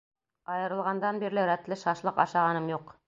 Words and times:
Айырылғандан 0.53 1.21
бирле 1.25 1.43
рәтле 1.51 1.77
шашлыҡ 1.83 2.23
ашағаным 2.25 2.73
юҡ. 2.77 2.91